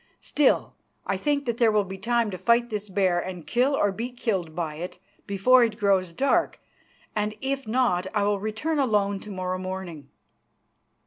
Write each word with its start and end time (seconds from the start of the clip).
Still, 0.21 0.73
I 1.05 1.15
think 1.15 1.45
that 1.45 1.59
there 1.59 1.71
will 1.71 1.83
be 1.83 1.99
time 1.99 2.31
to 2.31 2.37
fight 2.39 2.71
this 2.71 2.89
bear 2.89 3.19
and 3.19 3.45
kill 3.45 3.75
or 3.75 3.91
be 3.91 4.09
killed 4.11 4.55
by 4.55 4.77
it, 4.77 4.97
before 5.27 5.63
it 5.63 5.77
grows 5.77 6.11
dark, 6.11 6.59
and 7.15 7.35
if 7.39 7.67
not 7.67 8.07
I 8.11 8.23
will 8.23 8.39
return 8.39 8.79
alone 8.79 9.19
to 9.19 9.29
morrow 9.29 9.59
morning." 9.59 10.09